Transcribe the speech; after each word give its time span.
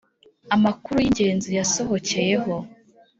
Amakuru 0.55 0.97
y 1.01 1.07
Ingenzi 1.09 1.49
yasohokeyeho 1.57 2.53